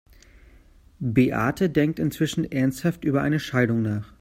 Beate 0.97 1.69
denkt 1.69 1.99
inzwischen 1.99 2.51
ernsthaft 2.51 3.03
über 3.05 3.21
eine 3.21 3.39
Scheidung 3.39 3.83
nach. 3.83 4.15